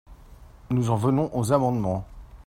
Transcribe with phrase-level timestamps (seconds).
[0.71, 2.07] Nous en venons aux amendements.